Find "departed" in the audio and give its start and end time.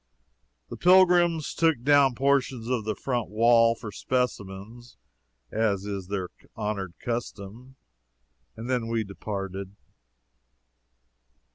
9.03-9.75